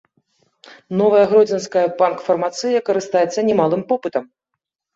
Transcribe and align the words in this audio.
Новая 1.01 1.25
гродзенская 1.33 1.85
панк-фармацыя 2.01 2.79
карыстаецца 2.89 3.39
немалым 3.53 3.81
попытам. 3.95 4.23